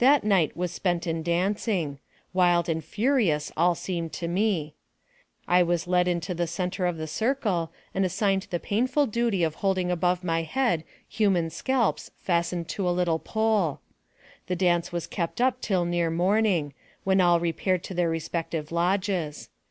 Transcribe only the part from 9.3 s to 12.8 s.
of holding above my head human scalps fastened